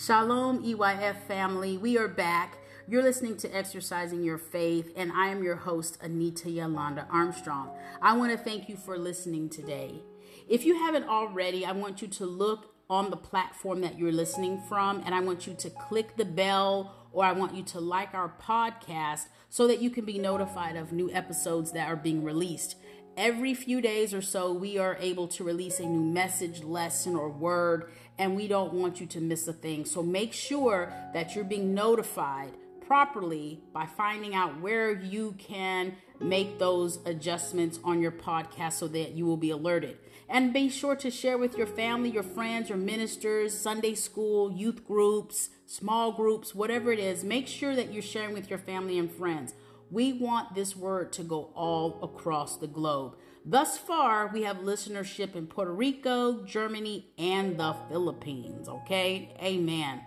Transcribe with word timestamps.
Shalom, 0.00 0.62
EYF 0.62 1.16
family. 1.26 1.76
We 1.76 1.98
are 1.98 2.06
back. 2.06 2.58
You're 2.86 3.02
listening 3.02 3.36
to 3.38 3.48
Exercising 3.48 4.22
Your 4.22 4.38
Faith, 4.38 4.92
and 4.94 5.10
I 5.10 5.26
am 5.26 5.42
your 5.42 5.56
host, 5.56 5.98
Anita 6.00 6.48
Yolanda 6.48 7.08
Armstrong. 7.10 7.76
I 8.00 8.16
want 8.16 8.30
to 8.30 8.38
thank 8.38 8.68
you 8.68 8.76
for 8.76 8.96
listening 8.96 9.48
today. 9.48 10.00
If 10.48 10.64
you 10.64 10.76
haven't 10.78 11.08
already, 11.08 11.66
I 11.66 11.72
want 11.72 12.00
you 12.00 12.06
to 12.06 12.26
look 12.26 12.76
on 12.88 13.10
the 13.10 13.16
platform 13.16 13.80
that 13.80 13.98
you're 13.98 14.12
listening 14.12 14.62
from, 14.68 15.02
and 15.04 15.16
I 15.16 15.20
want 15.20 15.48
you 15.48 15.54
to 15.54 15.68
click 15.68 16.16
the 16.16 16.24
bell 16.24 16.94
or 17.10 17.24
I 17.24 17.32
want 17.32 17.56
you 17.56 17.64
to 17.64 17.80
like 17.80 18.14
our 18.14 18.32
podcast 18.40 19.24
so 19.50 19.66
that 19.66 19.82
you 19.82 19.90
can 19.90 20.04
be 20.04 20.16
notified 20.16 20.76
of 20.76 20.92
new 20.92 21.10
episodes 21.10 21.72
that 21.72 21.88
are 21.88 21.96
being 21.96 22.22
released. 22.22 22.76
Every 23.16 23.52
few 23.52 23.80
days 23.80 24.14
or 24.14 24.22
so, 24.22 24.52
we 24.52 24.78
are 24.78 24.96
able 25.00 25.26
to 25.26 25.42
release 25.42 25.80
a 25.80 25.86
new 25.86 26.12
message, 26.12 26.62
lesson, 26.62 27.16
or 27.16 27.28
word, 27.28 27.90
and 28.18 28.34
we 28.34 28.48
don't 28.48 28.72
want 28.72 29.00
you 29.00 29.06
to 29.06 29.20
miss 29.20 29.46
a 29.48 29.52
thing. 29.52 29.84
So 29.84 30.02
make 30.02 30.32
sure 30.32 30.92
that 31.14 31.34
you're 31.34 31.44
being 31.44 31.74
notified 31.74 32.52
properly 32.86 33.60
by 33.72 33.86
finding 33.86 34.34
out 34.34 34.60
where 34.60 34.92
you 34.92 35.34
can 35.38 35.94
make 36.20 36.58
those 36.58 36.98
adjustments 37.04 37.78
on 37.84 38.00
your 38.00 38.10
podcast 38.10 38.72
so 38.72 38.88
that 38.88 39.12
you 39.12 39.26
will 39.26 39.36
be 39.36 39.50
alerted. 39.50 39.98
And 40.28 40.52
be 40.52 40.68
sure 40.68 40.96
to 40.96 41.10
share 41.10 41.38
with 41.38 41.56
your 41.56 41.66
family, 41.66 42.10
your 42.10 42.22
friends, 42.22 42.68
your 42.68 42.78
ministers, 42.78 43.56
Sunday 43.56 43.94
school, 43.94 44.52
youth 44.52 44.86
groups, 44.86 45.50
small 45.66 46.12
groups, 46.12 46.54
whatever 46.54 46.90
it 46.92 46.98
is. 46.98 47.24
Make 47.24 47.46
sure 47.46 47.76
that 47.76 47.92
you're 47.92 48.02
sharing 48.02 48.34
with 48.34 48.50
your 48.50 48.58
family 48.58 48.98
and 48.98 49.10
friends. 49.10 49.54
We 49.90 50.12
want 50.12 50.54
this 50.54 50.76
word 50.76 51.12
to 51.12 51.22
go 51.22 51.50
all 51.54 51.98
across 52.02 52.56
the 52.56 52.66
globe. 52.66 53.16
Thus 53.50 53.78
far, 53.78 54.26
we 54.26 54.42
have 54.42 54.58
listenership 54.58 55.34
in 55.34 55.46
Puerto 55.46 55.72
Rico, 55.72 56.44
Germany, 56.44 57.06
and 57.16 57.58
the 57.58 57.74
Philippines. 57.88 58.68
Okay? 58.68 59.34
Amen. 59.42 60.02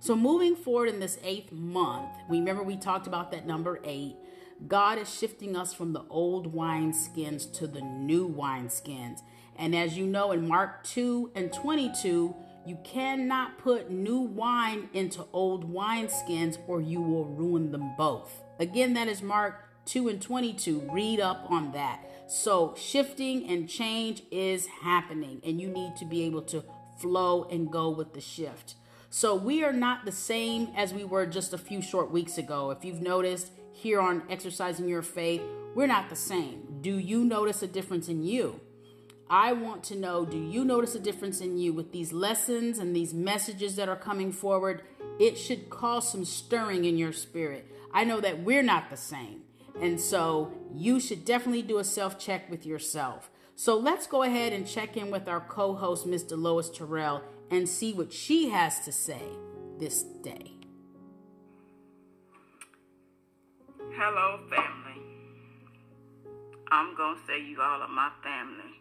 So, 0.00 0.16
moving 0.16 0.56
forward 0.56 0.88
in 0.88 0.98
this 0.98 1.18
eighth 1.22 1.52
month, 1.52 2.08
remember 2.30 2.62
we 2.62 2.78
talked 2.78 3.06
about 3.06 3.30
that 3.32 3.46
number 3.46 3.80
eight. 3.84 4.16
God 4.66 4.96
is 4.96 5.12
shifting 5.12 5.54
us 5.54 5.74
from 5.74 5.92
the 5.92 6.04
old 6.08 6.54
wineskins 6.54 7.52
to 7.58 7.66
the 7.66 7.82
new 7.82 8.26
wineskins. 8.26 9.20
And 9.56 9.76
as 9.76 9.98
you 9.98 10.06
know, 10.06 10.32
in 10.32 10.48
Mark 10.48 10.82
2 10.84 11.32
and 11.34 11.52
22, 11.52 12.34
you 12.64 12.78
cannot 12.82 13.58
put 13.58 13.90
new 13.90 14.20
wine 14.20 14.88
into 14.94 15.26
old 15.34 15.70
wineskins 15.70 16.56
or 16.66 16.80
you 16.80 17.02
will 17.02 17.26
ruin 17.26 17.72
them 17.72 17.94
both. 17.98 18.42
Again, 18.58 18.94
that 18.94 19.06
is 19.06 19.20
Mark 19.20 19.66
2 19.86 20.08
and 20.08 20.20
22. 20.20 20.88
Read 20.92 21.20
up 21.20 21.46
on 21.50 21.72
that. 21.72 22.00
So, 22.28 22.74
shifting 22.76 23.48
and 23.48 23.68
change 23.68 24.22
is 24.30 24.66
happening, 24.82 25.40
and 25.44 25.60
you 25.60 25.68
need 25.68 25.96
to 25.96 26.04
be 26.04 26.22
able 26.24 26.42
to 26.42 26.64
flow 26.98 27.44
and 27.44 27.70
go 27.70 27.88
with 27.88 28.14
the 28.14 28.20
shift. 28.20 28.74
So, 29.10 29.34
we 29.34 29.62
are 29.62 29.72
not 29.72 30.04
the 30.04 30.12
same 30.12 30.68
as 30.76 30.92
we 30.92 31.04
were 31.04 31.24
just 31.24 31.52
a 31.52 31.58
few 31.58 31.80
short 31.80 32.10
weeks 32.10 32.36
ago. 32.36 32.70
If 32.72 32.84
you've 32.84 33.00
noticed 33.00 33.52
here 33.72 34.00
on 34.00 34.24
Exercising 34.28 34.88
Your 34.88 35.02
Faith, 35.02 35.42
we're 35.76 35.86
not 35.86 36.08
the 36.08 36.16
same. 36.16 36.78
Do 36.80 36.98
you 36.98 37.24
notice 37.24 37.62
a 37.62 37.68
difference 37.68 38.08
in 38.08 38.24
you? 38.24 38.60
I 39.28 39.52
want 39.52 39.82
to 39.84 39.96
know 39.96 40.24
do 40.24 40.38
you 40.38 40.64
notice 40.64 40.94
a 40.94 41.00
difference 41.00 41.40
in 41.40 41.58
you 41.58 41.72
with 41.72 41.92
these 41.92 42.12
lessons 42.12 42.78
and 42.78 42.94
these 42.94 43.12
messages 43.12 43.76
that 43.76 43.88
are 43.88 43.96
coming 43.96 44.32
forward? 44.32 44.82
It 45.18 45.36
should 45.36 45.70
cause 45.70 46.10
some 46.10 46.24
stirring 46.24 46.84
in 46.84 46.96
your 46.96 47.12
spirit. 47.12 47.70
I 47.92 48.04
know 48.04 48.20
that 48.20 48.42
we're 48.42 48.62
not 48.62 48.90
the 48.90 48.96
same. 48.96 49.42
And 49.80 50.00
so 50.00 50.52
you 50.74 51.00
should 51.00 51.24
definitely 51.24 51.62
do 51.62 51.78
a 51.78 51.84
self 51.84 52.18
check 52.18 52.50
with 52.50 52.64
yourself. 52.64 53.30
So 53.54 53.76
let's 53.76 54.06
go 54.06 54.22
ahead 54.22 54.52
and 54.52 54.66
check 54.66 54.96
in 54.96 55.10
with 55.10 55.28
our 55.28 55.40
co 55.40 55.74
host, 55.74 56.06
Ms. 56.06 56.24
Deloise 56.24 56.74
Terrell, 56.74 57.22
and 57.50 57.68
see 57.68 57.92
what 57.92 58.12
she 58.12 58.50
has 58.50 58.80
to 58.80 58.92
say 58.92 59.22
this 59.78 60.02
day. 60.02 60.52
Hello, 63.92 64.40
family. 64.50 65.02
I'm 66.70 66.96
going 66.96 67.16
to 67.16 67.22
say 67.26 67.40
you 67.42 67.60
all 67.62 67.80
are 67.80 67.88
my 67.88 68.10
family 68.22 68.76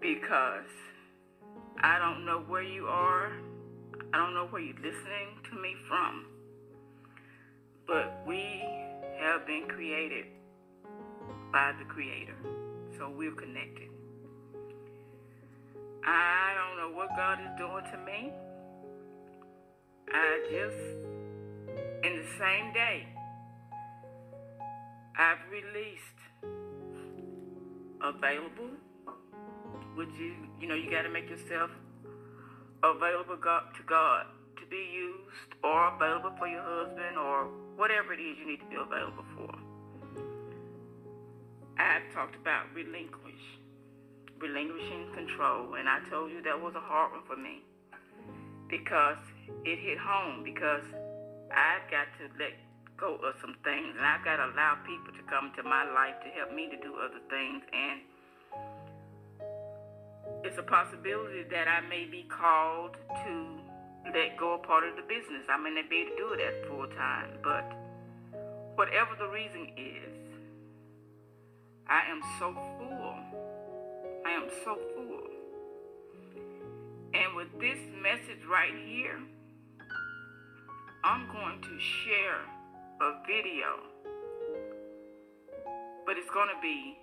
because 0.00 0.68
I 1.80 1.98
don't 1.98 2.26
know 2.26 2.40
where 2.46 2.62
you 2.62 2.86
are. 2.86 3.32
I 4.12 4.18
don't 4.18 4.34
know 4.34 4.46
where 4.50 4.60
you're 4.60 4.76
listening 4.76 5.38
to 5.50 5.56
me 5.56 5.74
from. 5.88 6.26
Created 9.74 10.26
by 11.52 11.72
the 11.78 11.84
Creator. 11.86 12.36
So 12.96 13.10
we're 13.10 13.34
connected. 13.34 13.88
I 16.06 16.54
don't 16.54 16.76
know 16.78 16.96
what 16.96 17.08
God 17.16 17.40
is 17.40 17.50
doing 17.58 17.84
to 17.90 17.98
me. 18.04 18.32
I 20.12 20.46
just, 20.50 20.76
in 22.04 22.16
the 22.18 22.26
same 22.38 22.72
day, 22.72 23.08
I've 25.18 25.42
released 25.50 26.20
available, 28.02 28.70
which 29.96 30.10
you, 30.18 30.34
you 30.60 30.68
know, 30.68 30.74
you 30.74 30.90
got 30.90 31.02
to 31.02 31.08
make 31.08 31.28
yourself 31.28 31.70
available 32.84 33.36
to 33.36 33.82
God 33.88 34.26
to 34.60 34.66
be 34.70 34.76
used 34.94 35.54
or 35.64 35.94
available 35.96 36.32
for 36.38 36.46
your 36.46 36.62
husband 36.62 37.18
or 37.18 37.48
whatever 37.76 38.12
it 38.12 38.20
is 38.20 38.36
you 38.38 38.46
need 38.46 38.60
to 38.60 38.66
be 38.66 38.76
available 38.76 39.24
for. 39.36 39.53
I've 41.78 42.06
talked 42.14 42.36
about 42.36 42.70
relinquish, 42.74 43.44
relinquishing 44.38 45.10
control, 45.14 45.74
and 45.74 45.88
I 45.88 45.98
told 46.10 46.30
you 46.30 46.42
that 46.42 46.60
was 46.60 46.74
a 46.76 46.80
hard 46.80 47.12
one 47.12 47.26
for 47.26 47.36
me 47.36 47.62
because 48.68 49.18
it 49.64 49.78
hit 49.78 49.98
home 49.98 50.42
because 50.44 50.84
I've 51.50 51.86
got 51.90 52.06
to 52.18 52.30
let 52.38 52.54
go 52.96 53.16
of 53.26 53.34
some 53.40 53.56
things 53.64 53.94
and 53.98 54.06
I've 54.06 54.24
got 54.24 54.36
to 54.38 54.54
allow 54.54 54.78
people 54.86 55.12
to 55.18 55.22
come 55.26 55.52
to 55.56 55.62
my 55.62 55.82
life 55.82 56.14
to 56.22 56.30
help 56.30 56.54
me 56.54 56.70
to 56.70 56.78
do 56.78 56.94
other 56.94 57.20
things 57.28 57.62
and 57.74 58.00
it's 60.44 60.58
a 60.58 60.62
possibility 60.62 61.42
that 61.50 61.68
I 61.68 61.80
may 61.88 62.04
be 62.04 62.24
called 62.30 62.96
to 63.26 63.32
let 64.14 64.36
go 64.38 64.54
a 64.54 64.58
part 64.58 64.84
of 64.84 64.96
the 64.96 65.02
business. 65.02 65.44
I 65.48 65.56
may 65.56 65.70
not 65.70 65.88
be 65.88 66.04
able 66.04 66.10
to 66.10 66.16
do 66.16 66.28
it 66.32 66.40
at 66.40 66.68
full 66.68 66.86
time, 66.94 67.38
but 67.42 67.64
whatever 68.76 69.16
the 69.18 69.28
reason 69.28 69.72
is, 69.76 70.23
I 71.88 72.00
am 72.10 72.20
so 72.38 72.54
full. 72.78 73.14
I 74.24 74.30
am 74.30 74.48
so 74.64 74.78
full. 74.94 75.28
And 77.12 77.36
with 77.36 77.48
this 77.60 77.78
message 78.00 78.42
right 78.50 78.72
here, 78.86 79.18
I'm 81.04 81.26
going 81.26 81.60
to 81.60 81.78
share 81.78 82.40
a 83.02 83.20
video, 83.26 83.84
but 86.06 86.16
it's 86.16 86.30
going 86.30 86.48
to 86.48 86.60
be 86.62 86.96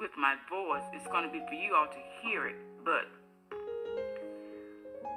with 0.00 0.10
my 0.18 0.34
voice. 0.50 0.82
It's 0.92 1.06
going 1.06 1.24
to 1.24 1.32
be 1.32 1.38
for 1.46 1.54
you 1.54 1.76
all 1.76 1.86
to 1.86 2.02
hear 2.20 2.48
it, 2.48 2.56
but 2.84 3.06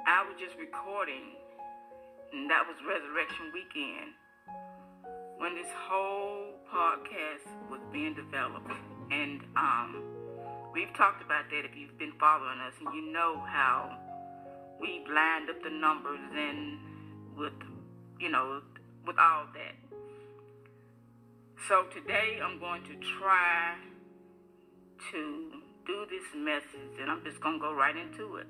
I 0.06 0.22
was 0.22 0.38
just 0.38 0.54
recording, 0.56 1.34
and 2.32 2.48
that 2.48 2.62
was 2.62 2.76
Resurrection 2.86 3.50
Weekend 3.52 4.14
when 5.38 5.54
this 5.54 5.70
whole 5.88 6.54
podcast 6.72 7.46
was 7.70 7.80
being 7.92 8.14
developed. 8.14 8.70
And 9.10 9.40
um, 9.56 10.02
we've 10.72 10.92
talked 10.94 11.22
about 11.22 11.50
that 11.50 11.64
if 11.64 11.76
you've 11.76 11.98
been 11.98 12.12
following 12.18 12.58
us, 12.60 12.74
and 12.80 12.94
you 12.94 13.12
know 13.12 13.42
how 13.46 13.96
we 14.80 15.04
lined 15.12 15.50
up 15.50 15.62
the 15.62 15.70
numbers 15.70 16.20
and 16.34 16.78
with, 17.36 17.52
you 18.20 18.30
know, 18.30 18.62
with 19.06 19.18
all 19.18 19.46
that. 19.54 19.76
So 21.68 21.84
today 21.94 22.40
I'm 22.42 22.58
going 22.58 22.82
to 22.84 22.94
try 23.18 23.76
to 25.12 25.50
do 25.86 26.06
this 26.10 26.26
message, 26.36 27.00
and 27.00 27.10
I'm 27.10 27.22
just 27.24 27.40
going 27.40 27.56
to 27.56 27.60
go 27.60 27.74
right 27.74 27.96
into 27.96 28.36
it 28.36 28.46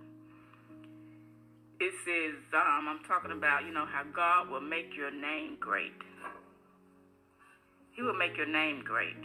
it 1.78 1.92
says, 2.04 2.40
um, 2.54 2.88
I'm 2.88 3.04
talking 3.06 3.32
about, 3.32 3.64
you 3.64 3.72
know, 3.72 3.84
how 3.84 4.02
God 4.14 4.50
will 4.50 4.62
make 4.62 4.96
your 4.96 5.10
name 5.10 5.56
great. 5.60 5.92
He 7.96 8.02
will 8.02 8.14
make 8.14 8.36
your 8.36 8.46
name 8.46 8.82
great. 8.84 9.16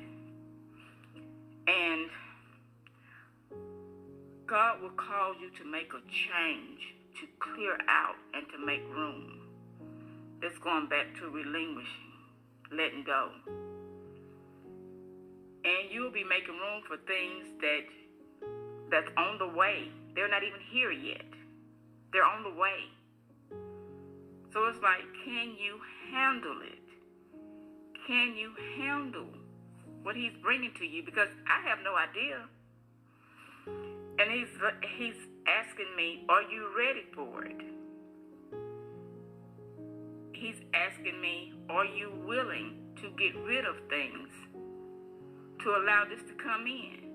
And 1.67 2.09
God 4.47 4.81
will 4.81 4.91
cause 4.91 5.35
you 5.41 5.49
to 5.61 5.69
make 5.69 5.91
a 5.93 5.99
change, 6.09 6.95
to 7.19 7.27
clear 7.39 7.77
out, 7.89 8.15
and 8.33 8.47
to 8.49 8.65
make 8.65 8.81
room. 8.95 9.41
It's 10.41 10.57
going 10.59 10.87
back 10.87 11.13
to 11.19 11.29
relinquishing, 11.29 12.13
letting 12.71 13.03
go. 13.03 13.29
And 15.63 15.91
you'll 15.91 16.11
be 16.11 16.23
making 16.23 16.55
room 16.55 16.81
for 16.87 16.95
things 16.95 17.47
that 17.59 17.83
that's 18.89 19.11
on 19.17 19.37
the 19.37 19.47
way. 19.47 19.89
They're 20.15 20.29
not 20.29 20.43
even 20.43 20.59
here 20.71 20.91
yet. 20.91 21.25
They're 22.13 22.25
on 22.25 22.43
the 22.43 22.59
way. 22.59 22.89
So 24.53 24.65
it's 24.67 24.81
like, 24.81 25.03
can 25.25 25.55
you 25.57 25.79
handle 26.11 26.57
it? 26.63 26.80
Can 28.07 28.35
you 28.35 28.51
handle 28.77 29.27
what 30.03 30.15
he's 30.15 30.33
bringing 30.41 30.73
to 30.79 30.85
you? 30.85 31.03
Because 31.03 31.29
I 31.47 31.67
have 31.67 31.79
no 31.83 31.95
idea. 31.95 32.41
And 34.19 34.31
he's 34.31 34.47
he's 34.97 35.15
asking 35.47 35.95
me, 35.95 36.25
Are 36.29 36.41
you 36.41 36.69
ready 36.77 37.03
for 37.13 37.45
it? 37.45 37.61
He's 40.33 40.57
asking 40.73 41.21
me, 41.21 41.53
Are 41.69 41.85
you 41.85 42.11
willing 42.25 42.77
to 43.01 43.09
get 43.17 43.35
rid 43.43 43.65
of 43.65 43.75
things 43.89 44.29
to 45.63 45.69
allow 45.69 46.05
this 46.09 46.21
to 46.27 46.33
come 46.43 46.65
in? 46.65 47.11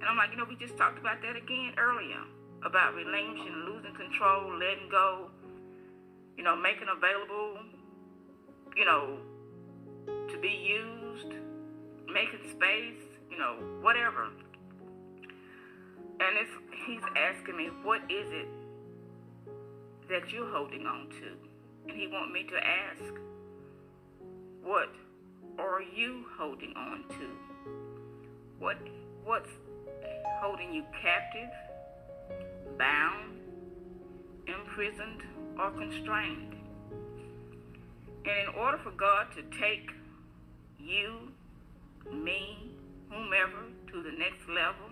And 0.00 0.04
I'm 0.08 0.16
like, 0.16 0.30
You 0.30 0.38
know, 0.38 0.46
we 0.48 0.56
just 0.56 0.76
talked 0.78 0.98
about 0.98 1.20
that 1.22 1.36
again 1.36 1.74
earlier 1.76 2.22
about 2.64 2.94
relinquishing, 2.94 3.68
losing 3.68 3.94
control, 3.94 4.58
letting 4.58 4.88
go, 4.90 5.28
you 6.36 6.42
know, 6.42 6.56
making 6.56 6.88
available, 6.88 7.58
you 8.76 8.84
know, 8.84 9.16
to 10.06 10.38
be 10.38 10.48
used, 10.48 11.34
making 12.12 12.50
space, 12.50 13.02
you 13.30 13.38
know, 13.38 13.56
whatever. 13.80 14.28
And 16.18 16.36
it's, 16.38 16.50
he's 16.86 17.02
asking 17.16 17.56
me, 17.56 17.70
what 17.82 18.02
is 18.10 18.30
it 18.30 18.48
that 20.08 20.32
you're 20.32 20.50
holding 20.50 20.86
on 20.86 21.08
to? 21.10 21.88
And 21.88 21.96
he 21.96 22.06
want 22.08 22.32
me 22.32 22.44
to 22.44 22.56
ask, 22.56 23.14
what 24.62 24.88
are 25.58 25.80
you 25.80 26.24
holding 26.38 26.74
on 26.76 27.04
to? 27.08 27.28
What 28.58 28.76
what's 29.24 29.50
holding 30.40 30.72
you 30.72 30.82
captive, 31.00 31.50
bound, 32.78 33.38
imprisoned, 34.46 35.22
or 35.58 35.70
constrained? 35.70 36.65
And 38.28 38.48
in 38.48 38.54
order 38.60 38.78
for 38.78 38.90
God 38.90 39.28
to 39.36 39.42
take 39.56 39.90
you, 40.80 41.32
me, 42.12 42.72
whomever 43.08 43.66
to 43.92 44.02
the 44.02 44.10
next 44.18 44.48
level, 44.48 44.90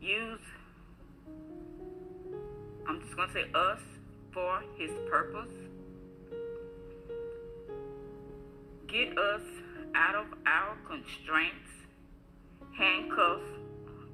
use, 0.00 0.40
I'm 2.86 3.00
just 3.00 3.16
going 3.16 3.28
to 3.28 3.34
say 3.34 3.44
us, 3.54 3.80
for 4.32 4.62
his 4.76 4.90
purpose. 5.10 5.52
Get 8.86 9.16
us 9.16 9.42
out 9.94 10.14
of 10.14 10.26
our 10.46 10.76
constraints, 10.86 11.70
handcuffs, 12.76 13.48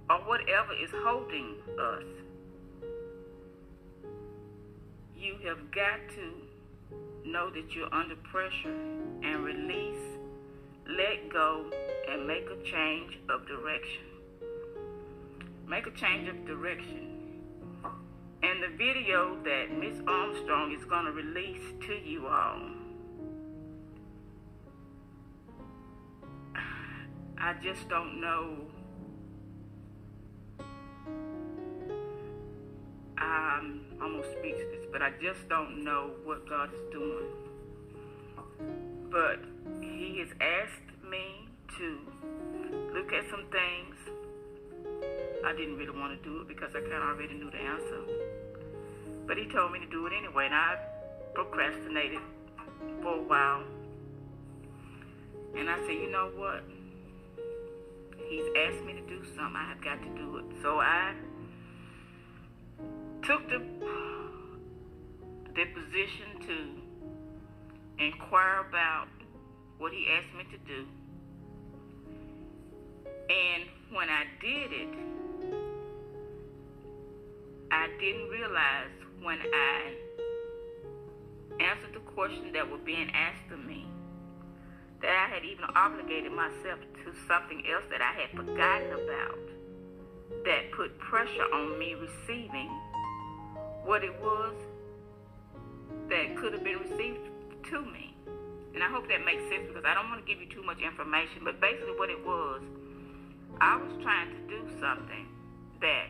or 0.08 0.18
whatever 0.18 0.72
is 0.80 0.90
holding 1.02 1.56
us. 1.80 2.04
You 5.16 5.34
have 5.44 5.72
got 5.72 6.08
to 6.14 6.51
know 7.24 7.50
that 7.50 7.74
you're 7.74 7.92
under 7.94 8.16
pressure 8.16 8.74
and 9.22 9.44
release, 9.44 10.18
let 10.88 11.28
go, 11.32 11.70
and 12.10 12.26
make 12.26 12.46
a 12.50 12.62
change 12.64 13.18
of 13.28 13.46
direction. 13.46 14.04
Make 15.66 15.86
a 15.86 15.90
change 15.92 16.28
of 16.28 16.44
direction. 16.44 17.08
And 18.42 18.62
the 18.62 18.76
video 18.76 19.38
that 19.44 19.70
Miss 19.78 20.00
Armstrong 20.06 20.72
is 20.72 20.84
going 20.84 21.06
to 21.06 21.12
release 21.12 21.62
to 21.86 21.94
you 21.94 22.26
all, 22.26 22.60
I 27.38 27.54
just 27.62 27.88
don't 27.88 28.20
know. 28.20 28.56
I'm 33.32 33.86
almost 34.02 34.28
speechless, 34.38 34.84
but 34.92 35.00
I 35.00 35.10
just 35.22 35.48
don't 35.48 35.82
know 35.84 36.10
what 36.24 36.46
God 36.48 36.68
is 36.74 36.80
doing. 36.92 37.28
But 39.10 39.40
He 39.80 40.18
has 40.20 40.28
asked 40.40 41.08
me 41.08 41.48
to 41.78 41.98
look 42.92 43.12
at 43.12 43.24
some 43.30 43.46
things 43.50 43.96
I 45.44 45.52
didn't 45.54 45.76
really 45.76 45.98
want 45.98 46.16
to 46.16 46.28
do 46.28 46.40
it 46.40 46.48
because 46.48 46.70
I 46.76 46.80
kind 46.80 46.94
of 46.94 47.02
already 47.02 47.34
knew 47.34 47.50
the 47.50 47.58
answer. 47.58 48.00
But 49.26 49.36
he 49.36 49.48
told 49.48 49.72
me 49.72 49.80
to 49.80 49.86
do 49.86 50.06
it 50.06 50.12
anyway, 50.16 50.46
and 50.46 50.54
I 50.54 50.76
procrastinated 51.34 52.20
for 53.02 53.18
a 53.18 53.22
while. 53.22 53.64
And 55.56 55.68
I 55.68 55.78
said, 55.80 55.96
you 55.96 56.10
know 56.10 56.30
what? 56.36 56.64
He's 58.28 58.44
asked 58.56 58.84
me 58.84 58.94
to 58.94 59.02
do 59.02 59.24
something. 59.24 59.56
I 59.56 59.68
have 59.68 59.82
got 59.82 60.00
to 60.02 60.08
do 60.16 60.38
it. 60.38 60.44
So 60.62 60.80
I 60.80 61.14
took 63.22 63.48
the, 63.48 63.62
the 65.54 65.64
position 65.74 66.40
to 66.46 68.04
inquire 68.04 68.66
about 68.68 69.06
what 69.78 69.92
he 69.92 70.06
asked 70.08 70.34
me 70.36 70.44
to 70.50 70.58
do. 70.66 70.86
And 73.06 73.64
when 73.92 74.08
I 74.08 74.24
did 74.40 74.72
it, 74.72 74.88
I 77.70 77.88
didn't 78.00 78.28
realize 78.28 78.90
when 79.22 79.38
I 79.38 79.94
answered 81.60 81.94
the 81.94 82.00
questions 82.00 82.52
that 82.54 82.68
were 82.68 82.78
being 82.78 83.10
asked 83.14 83.52
of 83.52 83.64
me 83.64 83.86
that 85.00 85.14
I 85.14 85.32
had 85.32 85.44
even 85.44 85.64
obligated 85.76 86.32
myself 86.32 86.80
to 87.04 87.12
something 87.28 87.62
else 87.72 87.84
that 87.90 88.00
I 88.02 88.12
had 88.20 88.30
forgotten 88.36 88.92
about 88.92 89.38
that 90.44 90.72
put 90.72 90.98
pressure 90.98 91.46
on 91.54 91.78
me 91.78 91.94
receiving 91.94 92.70
what 93.84 94.04
it 94.04 94.14
was 94.20 94.54
that 96.08 96.36
could 96.36 96.52
have 96.52 96.64
been 96.64 96.78
received 96.78 97.28
to 97.70 97.80
me. 97.82 98.14
And 98.74 98.82
I 98.82 98.88
hope 98.88 99.08
that 99.08 99.24
makes 99.24 99.42
sense 99.50 99.68
because 99.68 99.84
I 99.84 99.94
don't 99.94 100.08
want 100.08 100.24
to 100.24 100.32
give 100.32 100.40
you 100.40 100.48
too 100.48 100.62
much 100.62 100.80
information, 100.80 101.42
but 101.44 101.60
basically 101.60 101.94
what 101.96 102.10
it 102.10 102.24
was, 102.24 102.62
I 103.60 103.76
was 103.76 103.92
trying 104.02 104.30
to 104.30 104.40
do 104.48 104.60
something 104.80 105.28
that 105.80 106.08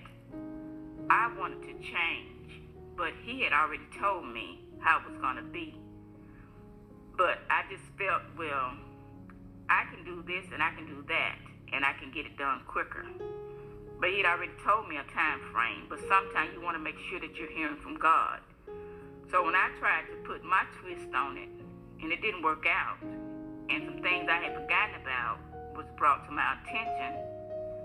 I 1.11 1.33
wanted 1.39 1.63
to 1.63 1.75
change, 1.83 2.63
but 2.97 3.11
he 3.25 3.43
had 3.43 3.53
already 3.53 3.83
told 3.99 4.27
me 4.27 4.61
how 4.79 5.01
it 5.01 5.11
was 5.11 5.21
going 5.21 5.37
to 5.37 5.43
be. 5.43 5.75
But 7.17 7.39
I 7.51 7.63
just 7.71 7.85
felt, 7.99 8.23
well, 8.39 8.73
I 9.69 9.85
can 9.91 10.05
do 10.05 10.23
this 10.27 10.45
and 10.53 10.63
I 10.63 10.71
can 10.75 10.87
do 10.87 11.05
that, 11.09 11.37
and 11.73 11.85
I 11.85 11.93
can 11.99 12.13
get 12.13 12.27
it 12.27 12.37
done 12.37 12.61
quicker. 12.67 13.07
But 14.03 14.11
he 14.11 14.17
had 14.17 14.27
already 14.27 14.51
told 14.67 14.89
me 14.89 14.97
a 14.97 15.07
time 15.15 15.39
frame, 15.55 15.87
but 15.89 16.01
sometimes 16.09 16.51
you 16.53 16.61
want 16.61 16.75
to 16.75 16.83
make 16.83 16.99
sure 17.09 17.21
that 17.21 17.39
you're 17.39 17.55
hearing 17.55 17.77
from 17.77 17.95
God. 17.95 18.41
So 19.31 19.45
when 19.45 19.55
I 19.55 19.71
tried 19.79 20.11
to 20.11 20.17
put 20.27 20.43
my 20.43 20.65
twist 20.83 21.15
on 21.15 21.39
it, 21.39 21.49
and 22.03 22.11
it 22.11 22.21
didn't 22.21 22.43
work 22.43 22.67
out, 22.67 22.99
and 23.71 23.85
some 23.87 24.03
things 24.03 24.27
I 24.29 24.43
had 24.43 24.59
forgotten 24.59 24.99
about 25.01 25.39
was 25.77 25.87
brought 25.97 26.27
to 26.27 26.33
my 26.33 26.59
attention, 26.59 27.15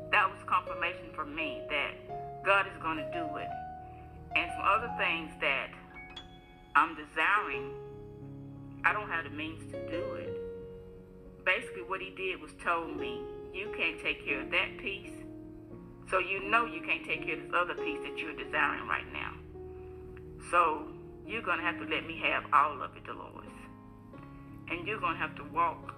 that 0.10 0.25
was 0.25 0.42
confirmation 0.48 1.14
for 1.14 1.24
me 1.24 1.62
that 1.69 1.94
God 2.44 2.66
is 2.66 2.81
going 2.81 2.98
to 2.98 3.10
do 3.14 3.38
it. 3.38 3.50
And 4.36 4.50
some 4.57 4.66
other 4.66 4.90
things 4.97 5.30
that 5.40 5.69
I'm 6.76 6.97
desiring, 6.97 7.76
I 8.83 8.92
don't 8.92 9.07
have 9.07 9.24
the 9.24 9.30
means 9.30 9.71
to 9.71 9.78
do 9.88 10.16
it. 10.16 10.33
Basically, 11.45 11.83
what 11.83 12.02
he 12.02 12.09
did 12.09 12.42
was 12.42 12.54
told 12.64 12.97
me, 12.97 13.21
you 13.54 13.71
can't 13.78 14.02
take 14.02 14.26
care 14.26 14.42
of 14.42 14.50
that 14.50 14.80
piece. 14.80 15.14
So 16.09 16.19
you 16.19 16.49
know 16.49 16.66
you 16.66 16.81
can't 16.81 17.04
take 17.06 17.26
care 17.26 17.35
of 17.35 17.44
this 17.44 17.52
other 17.54 17.73
piece 17.73 17.99
that 18.04 18.18
you're 18.18 18.33
desiring 18.33 18.87
right 18.87 19.11
now. 19.11 19.33
So 20.49 20.87
you're 21.26 21.42
going 21.42 21.57
to 21.57 21.64
have 21.64 21.78
to 21.80 21.85
let 21.85 22.07
me 22.07 22.21
have 22.23 22.45
all 22.54 22.81
of 22.81 22.95
it, 22.95 23.04
Dolores. 23.04 23.49
And 24.69 24.87
you're 24.87 24.99
going 24.99 25.14
to 25.14 25.19
have 25.19 25.35
to 25.35 25.44
walk 25.54 25.94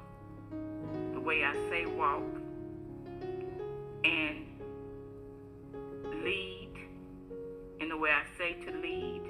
the 1.13 1.19
way 1.19 1.43
I 1.43 1.53
say 1.69 1.85
walk. 1.85 2.23
And 4.03 4.45
lead 6.23 6.71
in 7.79 7.89
the 7.89 7.97
way 7.97 8.09
I 8.09 8.23
say 8.37 8.53
to 8.65 8.71
lead 8.77 9.21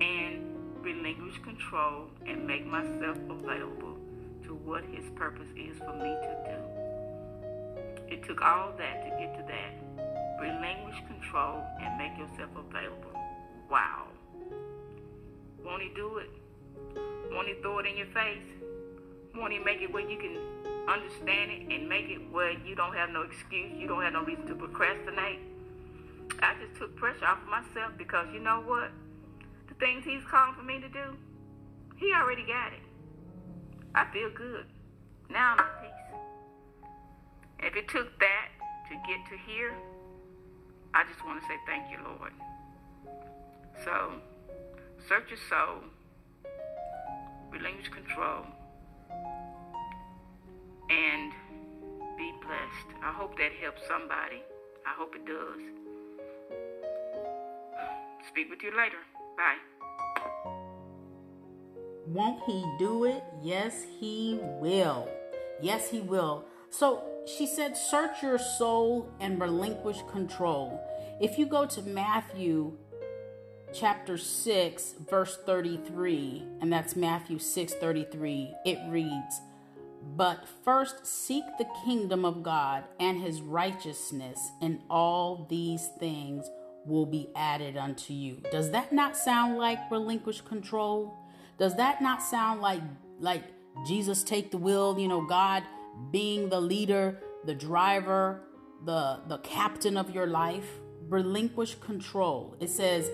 and 0.00 0.54
relinquish 0.80 1.38
control 1.42 2.08
and 2.26 2.46
make 2.46 2.66
myself 2.66 3.18
available 3.28 3.98
to 4.44 4.54
what 4.54 4.84
his 4.84 5.04
purpose 5.14 5.48
is 5.56 5.76
for 5.78 5.92
me 5.92 6.16
to 6.22 6.36
do. 6.46 6.71
Took 8.26 8.40
all 8.42 8.72
that 8.78 9.04
to 9.04 9.10
get 9.18 9.36
to 9.36 9.42
that. 9.48 10.40
Relinquish 10.40 11.02
control 11.06 11.62
and 11.80 11.98
make 11.98 12.16
yourself 12.18 12.50
available. 12.56 13.12
Wow. 13.70 14.06
Won't 15.64 15.82
he 15.82 15.90
do 15.94 16.18
it? 16.18 16.30
Won't 17.32 17.48
he 17.48 17.54
throw 17.62 17.78
it 17.78 17.86
in 17.86 17.96
your 17.96 18.06
face? 18.06 18.42
Won't 19.34 19.52
he 19.52 19.58
make 19.58 19.80
it 19.80 19.92
where 19.92 20.08
you 20.08 20.18
can 20.18 20.36
understand 20.88 21.50
it 21.50 21.72
and 21.72 21.88
make 21.88 22.08
it 22.10 22.20
where 22.30 22.52
you 22.52 22.74
don't 22.74 22.94
have 22.94 23.10
no 23.10 23.22
excuse, 23.22 23.72
you 23.76 23.86
don't 23.86 24.02
have 24.02 24.12
no 24.12 24.24
reason 24.24 24.46
to 24.46 24.54
procrastinate? 24.54 25.40
I 26.40 26.54
just 26.60 26.78
took 26.78 26.94
pressure 26.96 27.24
off 27.24 27.38
of 27.42 27.48
myself 27.48 27.92
because 27.96 28.26
you 28.32 28.40
know 28.40 28.62
what? 28.66 28.90
The 29.68 29.74
things 29.74 30.04
he's 30.04 30.24
calling 30.28 30.54
for 30.54 30.62
me 30.62 30.80
to 30.80 30.88
do, 30.88 31.16
he 31.96 32.12
already 32.12 32.42
got 32.42 32.72
it. 32.72 32.82
I 33.94 34.06
feel 34.12 34.30
good. 34.30 34.66
Now 35.30 35.52
I'm 35.52 35.60
at 35.60 35.82
peace. 35.82 35.91
If 37.72 37.78
it 37.78 37.88
took 37.88 38.18
that 38.20 38.48
to 38.90 38.94
get 38.96 39.24
to 39.30 39.36
here, 39.50 39.72
I 40.92 41.04
just 41.10 41.24
want 41.24 41.40
to 41.40 41.48
say 41.48 41.54
thank 41.66 41.90
you, 41.90 41.96
Lord. 42.04 42.32
So, 43.82 44.12
search 45.08 45.30
your 45.30 45.38
soul, 45.48 45.80
relinquish 47.50 47.88
control, 47.88 48.44
and 50.90 51.32
be 52.18 52.34
blessed. 52.42 52.94
I 53.02 53.10
hope 53.10 53.38
that 53.38 53.52
helps 53.52 53.80
somebody. 53.88 54.42
I 54.86 54.92
hope 54.94 55.14
it 55.14 55.24
does. 55.24 55.62
Speak 58.28 58.50
with 58.50 58.62
you 58.62 58.76
later. 58.76 58.98
Bye. 59.38 59.56
Won't 62.06 62.42
he 62.44 62.66
do 62.78 63.06
it? 63.06 63.24
Yes, 63.42 63.86
he 63.98 64.38
will. 64.60 65.08
Yes, 65.62 65.88
he 65.88 66.00
will. 66.00 66.44
So 66.68 67.04
she 67.26 67.46
said, 67.46 67.76
Search 67.76 68.22
your 68.22 68.38
soul 68.38 69.10
and 69.20 69.40
relinquish 69.40 69.98
control. 70.10 70.80
If 71.20 71.38
you 71.38 71.46
go 71.46 71.66
to 71.66 71.82
Matthew 71.82 72.76
chapter 73.72 74.18
6, 74.18 74.94
verse 75.08 75.38
33, 75.46 76.44
and 76.60 76.72
that's 76.72 76.96
Matthew 76.96 77.38
6 77.38 77.74
33, 77.74 78.54
it 78.64 78.78
reads, 78.88 79.40
But 80.16 80.46
first 80.64 81.06
seek 81.06 81.44
the 81.58 81.68
kingdom 81.84 82.24
of 82.24 82.42
God 82.42 82.84
and 82.98 83.22
his 83.22 83.40
righteousness, 83.40 84.50
and 84.60 84.80
all 84.90 85.46
these 85.48 85.88
things 85.98 86.50
will 86.84 87.06
be 87.06 87.28
added 87.36 87.76
unto 87.76 88.12
you. 88.12 88.42
Does 88.50 88.70
that 88.72 88.92
not 88.92 89.16
sound 89.16 89.56
like 89.58 89.90
relinquish 89.90 90.40
control? 90.40 91.16
Does 91.58 91.76
that 91.76 92.02
not 92.02 92.22
sound 92.22 92.60
like 92.60 92.82
like 93.20 93.44
Jesus 93.86 94.24
take 94.24 94.50
the 94.50 94.58
will, 94.58 94.98
you 94.98 95.08
know, 95.08 95.24
God 95.24 95.62
being 96.10 96.48
the 96.48 96.60
leader, 96.60 97.18
the 97.44 97.54
driver, 97.54 98.42
the 98.84 99.20
the 99.28 99.38
captain 99.38 99.96
of 99.96 100.10
your 100.10 100.26
life? 100.26 100.80
Relinquish 101.08 101.76
control. 101.76 102.56
It 102.60 102.70
says 102.70 103.10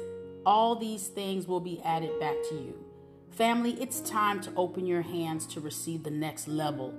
all 0.46 0.76
these 0.76 1.08
things 1.08 1.46
will 1.46 1.60
be 1.60 1.80
added 1.82 2.18
back 2.20 2.36
to 2.50 2.54
you. 2.54 2.74
Family, 3.30 3.76
it's 3.80 4.00
time 4.00 4.40
to 4.40 4.52
open 4.56 4.86
your 4.86 5.02
hands 5.02 5.46
to 5.46 5.60
receive 5.60 6.02
the 6.02 6.10
next 6.10 6.48
level 6.48 6.94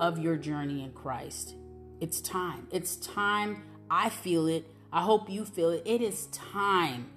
of 0.00 0.18
your 0.18 0.36
journey 0.36 0.82
in 0.82 0.92
Christ. 0.92 1.54
It's 2.00 2.20
time. 2.20 2.66
It's 2.70 2.96
time. 2.96 3.62
I 3.90 4.08
feel 4.08 4.46
it. 4.48 4.66
I 4.92 5.02
hope 5.02 5.30
you 5.30 5.44
feel 5.44 5.70
it. 5.70 5.82
It 5.84 6.00
is 6.00 6.26
time 6.26 7.10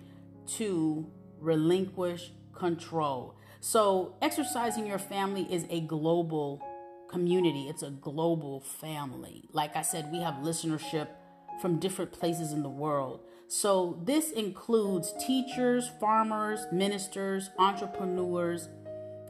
to 0.58 1.10
relinquish 1.40 2.32
control. 2.54 3.36
So, 3.60 4.16
exercising 4.22 4.86
your 4.86 5.00
family 5.00 5.48
is 5.52 5.66
a 5.70 5.82
global 5.82 6.62
community, 7.10 7.68
it's 7.70 7.84
a 7.84 7.90
global 7.90 8.60
family. 8.60 9.44
Like 9.52 9.76
I 9.76 9.82
said, 9.82 10.12
we 10.12 10.22
have 10.22 10.36
listenership 10.36 11.08
from 11.62 11.80
different 11.80 12.12
places 12.12 12.52
in 12.52 12.64
the 12.64 12.70
world. 12.70 13.22
So, 13.48 14.00
this 14.04 14.32
includes 14.32 15.14
teachers, 15.26 15.90
farmers, 16.00 16.66
ministers, 16.72 17.50
entrepreneurs, 17.58 18.68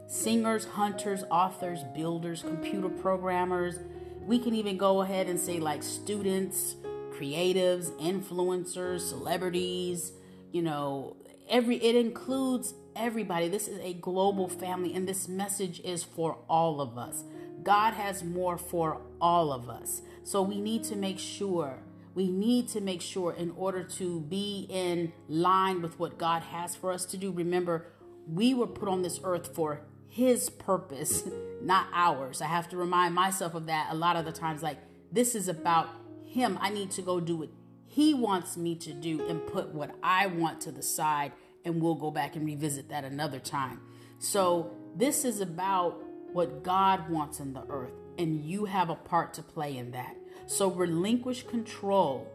singers, 0.08 0.64
hunters, 0.64 1.22
authors, 1.30 1.84
builders, 1.94 2.42
computer 2.42 2.88
programmers. 2.88 3.78
We 4.26 4.40
can 4.40 4.54
even 4.54 4.76
go 4.76 5.02
ahead 5.02 5.28
and 5.28 5.38
say, 5.38 5.60
like, 5.60 5.82
students, 5.82 6.74
creatives, 7.12 7.90
influencers, 8.00 9.00
celebrities, 9.00 10.12
you 10.52 10.62
know, 10.62 11.16
every 11.48 11.76
it 11.76 11.96
includes 11.96 12.74
everybody. 12.94 13.48
This 13.48 13.68
is 13.68 13.78
a 13.80 13.94
global 13.94 14.48
family 14.48 14.94
and 14.94 15.08
this 15.08 15.28
message 15.28 15.80
is 15.80 16.04
for 16.04 16.38
all 16.48 16.80
of 16.80 16.98
us. 16.98 17.24
God 17.68 17.92
has 17.92 18.24
more 18.24 18.56
for 18.56 19.02
all 19.20 19.52
of 19.52 19.68
us. 19.68 20.00
So 20.24 20.40
we 20.40 20.58
need 20.58 20.84
to 20.84 20.96
make 20.96 21.18
sure 21.18 21.80
we 22.14 22.26
need 22.26 22.66
to 22.68 22.80
make 22.80 23.02
sure 23.02 23.34
in 23.34 23.50
order 23.50 23.84
to 23.84 24.22
be 24.22 24.66
in 24.70 25.12
line 25.28 25.82
with 25.82 25.98
what 25.98 26.16
God 26.16 26.44
has 26.44 26.74
for 26.74 26.90
us 26.90 27.04
to 27.04 27.18
do. 27.18 27.30
Remember, 27.30 27.84
we 28.26 28.54
were 28.54 28.66
put 28.66 28.88
on 28.88 29.02
this 29.02 29.20
earth 29.22 29.54
for 29.54 29.82
his 30.08 30.48
purpose, 30.48 31.28
not 31.62 31.88
ours. 31.92 32.40
I 32.40 32.46
have 32.46 32.70
to 32.70 32.78
remind 32.78 33.14
myself 33.14 33.54
of 33.54 33.66
that 33.66 33.88
a 33.90 33.94
lot 33.94 34.16
of 34.16 34.24
the 34.24 34.32
times 34.32 34.62
like 34.62 34.78
this 35.12 35.34
is 35.34 35.46
about 35.46 35.90
him. 36.24 36.56
I 36.62 36.70
need 36.70 36.90
to 36.92 37.02
go 37.02 37.20
do 37.20 37.36
what 37.36 37.50
he 37.86 38.14
wants 38.14 38.56
me 38.56 38.76
to 38.76 38.94
do 38.94 39.28
and 39.28 39.46
put 39.46 39.74
what 39.74 39.94
I 40.02 40.26
want 40.26 40.62
to 40.62 40.72
the 40.72 40.82
side 40.82 41.32
and 41.66 41.82
we'll 41.82 41.96
go 41.96 42.10
back 42.10 42.34
and 42.34 42.46
revisit 42.46 42.88
that 42.88 43.04
another 43.04 43.38
time. 43.38 43.82
So, 44.20 44.72
this 44.96 45.26
is 45.26 45.40
about 45.42 46.02
what 46.32 46.62
God 46.62 47.08
wants 47.10 47.40
in 47.40 47.52
the 47.52 47.64
earth, 47.68 47.92
and 48.16 48.44
you 48.44 48.66
have 48.66 48.90
a 48.90 48.94
part 48.94 49.34
to 49.34 49.42
play 49.42 49.76
in 49.76 49.90
that. 49.92 50.16
So 50.46 50.70
relinquish 50.70 51.46
control 51.46 52.26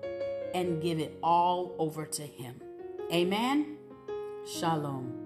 and 0.53 0.81
give 0.81 0.99
it 0.99 1.17
all 1.23 1.75
over 1.79 2.05
to 2.05 2.21
Him. 2.21 2.61
Amen. 3.11 3.77
Shalom. 4.45 5.22